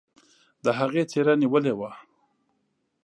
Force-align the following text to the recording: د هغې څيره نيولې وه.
د 0.63 0.65
هغې 0.79 1.03
څيره 1.11 1.33
نيولې 1.41 1.73
وه. 1.79 1.91